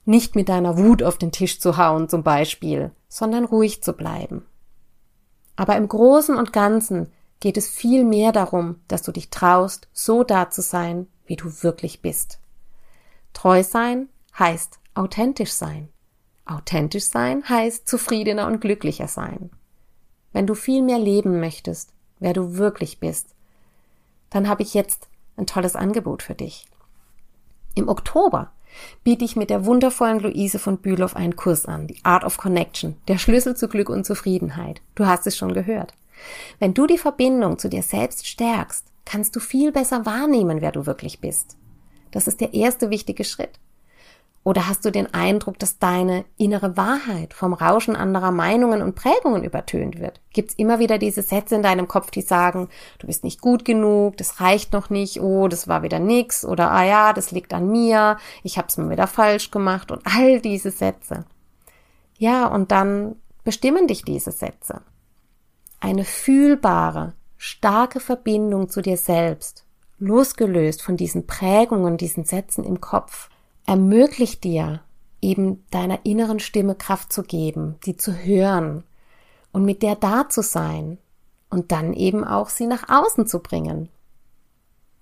nicht 0.05 0.35
mit 0.35 0.49
deiner 0.49 0.79
Wut 0.79 1.03
auf 1.03 1.19
den 1.19 1.33
Tisch 1.33 1.61
zu 1.61 1.77
hauen 1.77 2.09
zum 2.09 2.23
Beispiel, 2.23 2.91
sondern 3.09 3.45
ruhig 3.45 3.83
zu 3.83 3.93
bleiben. 3.93 4.45
Aber 5.57 5.77
im 5.77 5.87
Großen 5.87 6.37
und 6.37 6.53
Ganzen 6.53 7.13
geht 7.41 7.57
es 7.57 7.69
viel 7.69 8.05
mehr 8.05 8.33
darum, 8.33 8.81
dass 8.89 9.03
du 9.03 9.13
dich 9.13 9.31
traust, 9.31 9.89
so 9.93 10.25
da 10.25 10.51
zu 10.51 10.63
sein, 10.63 11.07
wie 11.27 11.37
du 11.37 11.63
wirklich 11.63 12.03
bist. 12.03 12.39
Treu 13.33 13.63
sein 13.63 14.09
heißt 14.39 14.79
authentisch 14.95 15.53
sein. 15.53 15.89
Authentisch 16.45 17.05
sein 17.05 17.49
heißt 17.49 17.89
zufriedener 17.89 18.47
und 18.47 18.61
glücklicher 18.61 19.09
sein. 19.09 19.51
Wenn 20.33 20.47
du 20.47 20.55
viel 20.55 20.83
mehr 20.83 20.99
leben 20.99 21.41
möchtest, 21.41 21.93
wer 22.19 22.33
du 22.33 22.57
wirklich 22.57 23.01
bist, 23.01 23.35
dann 24.31 24.49
habe 24.49 24.63
ich 24.63 24.75
jetzt 24.75 25.09
ein 25.37 25.47
tolles 25.47 25.77
Angebot 25.77 26.23
für 26.23 26.35
dich. 26.35 26.67
Im 27.75 27.89
Oktober 27.89 28.53
biete 29.05 29.25
ich 29.25 29.37
mit 29.37 29.51
der 29.51 29.65
wundervollen 29.65 30.21
Luise 30.21 30.59
von 30.59 30.79
Bülow 30.79 31.15
einen 31.15 31.37
Kurs 31.37 31.67
an, 31.67 31.87
die 31.87 31.99
Art 32.03 32.25
of 32.25 32.37
Connection, 32.37 32.97
der 33.09 33.19
Schlüssel 33.19 33.57
zu 33.57 33.69
Glück 33.69 33.89
und 33.89 34.05
Zufriedenheit. 34.05 34.81
Du 34.95 35.07
hast 35.07 35.27
es 35.27 35.37
schon 35.37 35.55
gehört. 35.55 35.95
Wenn 36.59 36.75
du 36.75 36.87
die 36.87 36.99
Verbindung 36.99 37.59
zu 37.59 37.69
dir 37.69 37.83
selbst 37.83 38.27
stärkst, 38.27 38.87
kannst 39.05 39.35
du 39.37 39.41
viel 39.41 39.73
besser 39.73 40.07
wahrnehmen, 40.07 40.61
wer 40.61 40.73
du 40.73 40.87
wirklich 40.87 41.21
bist. 41.21 41.57
Das 42.11 42.27
ist 42.27 42.41
der 42.41 42.55
erste 42.55 42.91
wichtige 42.91 43.25
Schritt. 43.25 43.59
Oder 44.45 44.69
hast 44.69 44.85
du 44.85 44.91
den 44.91 45.13
Eindruck, 45.15 45.59
dass 45.61 45.79
deine 45.79 46.25
innere 46.37 46.77
Wahrheit 46.77 47.33
vom 47.33 47.53
Rauschen 47.53 47.95
anderer 47.95 48.33
Meinungen 48.33 48.83
und 48.83 48.97
Prägungen 48.97 49.45
übertönt 49.45 50.01
wird? 50.01 50.21
Gibt's 50.33 50.55
immer 50.55 50.81
wieder 50.81 50.99
diese 50.99 51.23
Sätze 51.23 51.55
in 51.55 51.63
deinem 51.63 51.87
Kopf, 51.87 52.11
die 52.11 52.23
sagen, 52.23 52.69
du 52.99 53.07
bist 53.07 53.23
nicht 53.23 53.41
gut 53.41 53.65
genug, 53.65 54.17
das 54.17 54.41
reicht 54.41 54.73
noch 54.73 54.91
nicht, 54.91 55.21
oh, 55.21 55.47
das 55.47 55.69
war 55.69 55.85
wieder 55.85 56.01
nix 56.01 56.45
oder 56.45 56.73
ah 56.73 56.85
ja, 56.85 57.13
das 57.13 57.31
liegt 57.31 57.55
an 57.55 57.71
mir, 57.71 58.17
ich 58.43 58.59
hab's 58.59 58.77
mir 58.79 58.91
wieder 58.91 59.07
falsch 59.07 59.53
gemacht 59.53 59.93
und 59.93 60.03
all 60.05 60.41
diese 60.41 60.73
Sätze. 60.73 61.25
Ja, 62.19 62.47
und 62.47 62.73
dann 62.73 63.17
bestimmen 63.45 63.87
dich 63.87 64.03
diese 64.03 64.33
Sätze. 64.33 64.83
Eine 65.79 66.05
fühlbare, 66.05 67.15
starke 67.37 68.01
Verbindung 68.01 68.69
zu 68.69 68.83
dir 68.83 68.97
selbst, 68.97 69.67
losgelöst 69.99 70.83
von 70.83 70.97
diesen 70.97 71.29
Prägungen, 71.29 71.97
diesen 71.97 72.25
Sätzen 72.25 72.65
im 72.65 72.81
Kopf, 72.81 73.29
ermöglicht 73.67 74.45
dir, 74.45 74.81
eben 75.21 75.65
deiner 75.71 76.05
inneren 76.05 76.41
Stimme 76.41 76.75
Kraft 76.75 77.13
zu 77.13 77.23
geben, 77.23 77.77
die 77.87 77.97
zu 77.97 78.13
hören 78.13 78.85
und 79.53 79.65
mit 79.65 79.83
der 79.83 79.95
da 79.95 80.29
zu 80.29 80.43
sein 80.43 80.99
und 81.49 81.71
dann 81.71 81.93
eben 81.93 82.25
auch 82.25 82.49
sie 82.49 82.67
nach 82.67 82.89
außen 82.89 83.27
zu 83.27 83.39
bringen. 83.39 83.89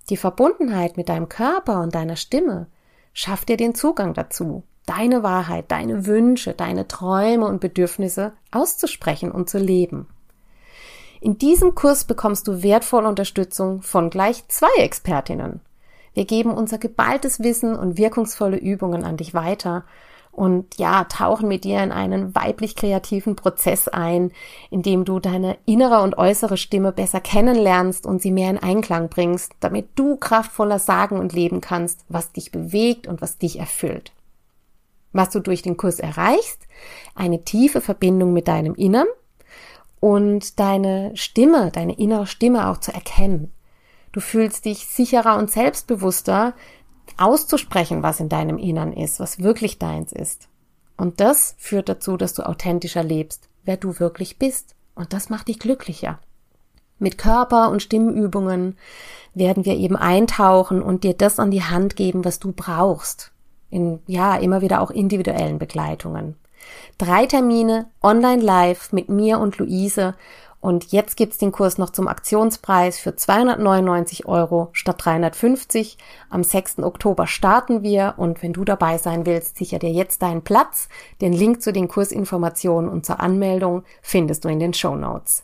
Die 0.09 0.17
Verbundenheit 0.17 0.97
mit 0.97 1.09
deinem 1.09 1.29
Körper 1.29 1.81
und 1.81 1.95
deiner 1.95 2.15
Stimme 2.15 2.67
schafft 3.13 3.49
dir 3.49 3.57
den 3.57 3.75
Zugang 3.75 4.13
dazu, 4.13 4.63
deine 4.85 5.23
Wahrheit, 5.23 5.71
deine 5.71 6.05
Wünsche, 6.05 6.53
deine 6.53 6.87
Träume 6.87 7.47
und 7.47 7.61
Bedürfnisse 7.61 8.33
auszusprechen 8.51 9.31
und 9.31 9.49
zu 9.49 9.57
leben. 9.57 10.07
In 11.21 11.37
diesem 11.37 11.75
Kurs 11.75 12.03
bekommst 12.03 12.47
du 12.47 12.63
wertvolle 12.63 13.07
Unterstützung 13.07 13.81
von 13.83 14.09
gleich 14.09 14.47
zwei 14.47 14.73
Expertinnen. 14.77 15.61
Wir 16.13 16.25
geben 16.25 16.51
unser 16.51 16.77
geballtes 16.77 17.41
Wissen 17.41 17.75
und 17.75 17.97
wirkungsvolle 17.97 18.57
Übungen 18.57 19.03
an 19.03 19.17
dich 19.17 19.33
weiter 19.33 19.85
und 20.31 20.77
ja, 20.77 21.03
tauchen 21.05 21.47
mit 21.47 21.65
dir 21.65 21.83
in 21.83 21.91
einen 21.91 22.33
weiblich 22.35 22.75
kreativen 22.75 23.35
Prozess 23.35 23.87
ein, 23.87 24.31
in 24.69 24.81
dem 24.81 25.03
du 25.03 25.19
deine 25.19 25.57
innere 25.65 26.01
und 26.01 26.17
äußere 26.17 26.57
Stimme 26.57 26.91
besser 26.91 27.19
kennenlernst 27.19 28.05
und 28.05 28.21
sie 28.21 28.31
mehr 28.31 28.49
in 28.49 28.57
Einklang 28.57 29.09
bringst, 29.09 29.53
damit 29.59 29.89
du 29.95 30.15
kraftvoller 30.15 30.79
sagen 30.79 31.19
und 31.19 31.33
leben 31.33 31.59
kannst, 31.59 32.05
was 32.07 32.31
dich 32.31 32.51
bewegt 32.51 33.07
und 33.07 33.21
was 33.21 33.37
dich 33.37 33.59
erfüllt. 33.59 34.13
Was 35.11 35.29
du 35.29 35.41
durch 35.41 35.61
den 35.61 35.75
Kurs 35.75 35.99
erreichst, 35.99 36.65
eine 37.13 37.43
tiefe 37.43 37.81
Verbindung 37.81 38.31
mit 38.31 38.47
deinem 38.47 38.75
Innern 38.75 39.07
und 39.99 40.59
deine 40.59 41.11
Stimme, 41.15 41.71
deine 41.71 41.97
innere 41.97 42.25
Stimme 42.25 42.69
auch 42.69 42.77
zu 42.77 42.93
erkennen. 42.93 43.51
Du 44.11 44.19
fühlst 44.19 44.65
dich 44.65 44.87
sicherer 44.87 45.37
und 45.37 45.49
selbstbewusster, 45.49 46.53
auszusprechen, 47.17 48.03
was 48.03 48.19
in 48.19 48.29
deinem 48.29 48.57
Innern 48.57 48.93
ist, 48.93 49.19
was 49.19 49.39
wirklich 49.39 49.79
deins 49.79 50.11
ist. 50.11 50.47
Und 50.97 51.19
das 51.19 51.55
führt 51.57 51.89
dazu, 51.89 52.17
dass 52.17 52.33
du 52.33 52.43
authentischer 52.43 53.03
lebst, 53.03 53.49
wer 53.63 53.77
du 53.77 53.99
wirklich 53.99 54.37
bist. 54.37 54.75
Und 54.95 55.13
das 55.13 55.29
macht 55.29 55.47
dich 55.47 55.59
glücklicher. 55.59 56.19
Mit 56.99 57.17
Körper- 57.17 57.69
und 57.69 57.81
Stimmübungen 57.81 58.77
werden 59.33 59.65
wir 59.65 59.75
eben 59.75 59.95
eintauchen 59.95 60.81
und 60.81 61.03
dir 61.03 61.15
das 61.15 61.39
an 61.39 61.49
die 61.49 61.63
Hand 61.63 61.95
geben, 61.95 62.23
was 62.23 62.39
du 62.39 62.51
brauchst. 62.51 63.31
In, 63.69 63.99
ja, 64.05 64.35
immer 64.35 64.61
wieder 64.61 64.81
auch 64.81 64.91
individuellen 64.91 65.57
Begleitungen. 65.57 66.35
Drei 66.97 67.25
Termine 67.25 67.89
online 68.03 68.43
live 68.43 68.91
mit 68.91 69.09
mir 69.09 69.39
und 69.39 69.57
Luise 69.57 70.13
und 70.61 70.91
jetzt 70.91 71.17
gibt's 71.17 71.39
den 71.39 71.51
Kurs 71.51 71.79
noch 71.79 71.89
zum 71.89 72.07
Aktionspreis 72.07 72.99
für 72.99 73.15
299 73.15 74.27
Euro 74.27 74.69
statt 74.73 75.03
350. 75.03 75.97
Am 76.29 76.43
6. 76.43 76.79
Oktober 76.79 77.25
starten 77.25 77.81
wir 77.81 78.13
und 78.17 78.43
wenn 78.43 78.53
du 78.53 78.63
dabei 78.63 78.99
sein 78.99 79.25
willst, 79.25 79.57
sicher 79.57 79.79
dir 79.79 79.89
jetzt 79.89 80.21
deinen 80.21 80.43
Platz. 80.43 80.87
Den 81.19 81.33
Link 81.33 81.63
zu 81.63 81.73
den 81.73 81.87
Kursinformationen 81.87 82.91
und 82.91 83.07
zur 83.07 83.19
Anmeldung 83.19 83.83
findest 84.03 84.45
du 84.45 84.49
in 84.49 84.59
den 84.59 84.75
Show 84.75 84.95
Notes. 84.95 85.43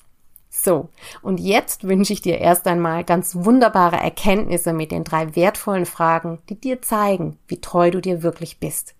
So, 0.51 0.89
und 1.23 1.39
jetzt 1.39 1.87
wünsche 1.87 2.13
ich 2.13 2.21
dir 2.21 2.37
erst 2.37 2.67
einmal 2.67 3.03
ganz 3.03 3.35
wunderbare 3.35 3.97
Erkenntnisse 3.97 4.71
mit 4.71 4.91
den 4.91 5.03
drei 5.03 5.35
wertvollen 5.35 5.87
Fragen, 5.87 6.39
die 6.49 6.59
dir 6.59 6.83
zeigen, 6.83 7.39
wie 7.47 7.59
treu 7.59 7.89
du 7.89 8.01
dir 8.01 8.21
wirklich 8.21 8.59
bist. 8.59 8.93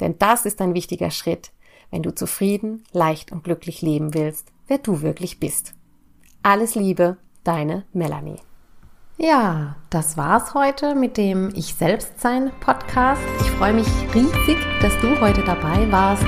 Denn 0.00 0.18
das 0.18 0.46
ist 0.46 0.60
ein 0.60 0.74
wichtiger 0.74 1.12
Schritt, 1.12 1.52
wenn 1.92 2.02
du 2.02 2.12
zufrieden, 2.12 2.82
leicht 2.90 3.30
und 3.30 3.44
glücklich 3.44 3.82
leben 3.82 4.14
willst 4.14 4.48
wer 4.70 4.78
du 4.78 5.02
wirklich 5.02 5.40
bist. 5.40 5.74
Alles 6.44 6.76
Liebe, 6.76 7.16
deine 7.42 7.84
Melanie. 7.92 8.38
Ja, 9.18 9.74
das 9.90 10.16
war's 10.16 10.54
heute 10.54 10.94
mit 10.94 11.16
dem 11.16 11.52
Ich 11.56 11.74
Selbstsein 11.74 12.52
Podcast. 12.60 13.20
Ich 13.40 13.50
freue 13.50 13.74
mich 13.74 13.88
riesig, 14.14 14.56
dass 14.80 14.96
du 15.00 15.20
heute 15.20 15.42
dabei 15.42 15.90
warst. 15.90 16.22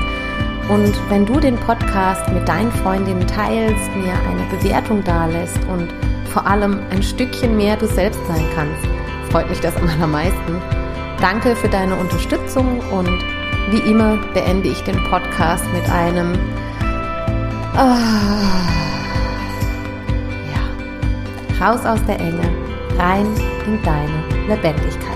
Und 0.68 0.92
wenn 1.09 1.24
du 1.24 1.38
den 1.38 1.57
Podcast 1.57 2.28
mit 2.33 2.46
deinen 2.48 2.72
Freundinnen 2.72 3.26
teilst, 3.28 3.88
mir 3.94 4.12
eine 4.12 4.44
Bewertung 4.50 5.05
dalässt 5.05 5.61
und 5.72 5.88
vor 6.33 6.44
allem 6.44 6.81
ein 6.90 7.02
Stückchen 7.02 7.57
mehr 7.57 7.76
du 7.76 7.87
selbst 7.87 8.20
sein 8.26 8.44
kannst, 8.57 8.85
freut 9.31 9.48
mich 9.48 9.61
das 9.61 9.76
am 9.76 9.88
allermeisten. 9.88 10.61
Danke 11.20 11.55
für 11.55 11.68
deine 11.68 11.94
Unterstützung 11.94 12.81
und 12.90 13.24
wie 13.70 13.88
immer 13.88 14.16
beende 14.35 14.68
ich 14.68 14.83
den 14.83 15.00
Podcast 15.05 15.64
mit 15.72 15.88
einem 15.88 16.37
Ah. 17.74 18.68
Ja. 20.52 21.66
Raus 21.66 21.85
aus 21.87 22.04
der 22.06 22.20
Enge, 22.20 22.50
rein 22.98 23.26
in 23.66 23.82
deine 23.82 24.46
Lebendigkeit. 24.46 25.12